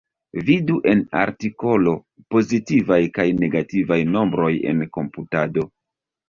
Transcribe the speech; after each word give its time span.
Vidu 0.45 0.77
en 0.91 1.01
artikolo 1.23 1.93
pozitivaj 2.35 2.99
kaj 3.19 3.27
negativaj 3.43 3.99
nombroj 4.17 4.49
en 4.73 4.83
komputado. 4.99 5.69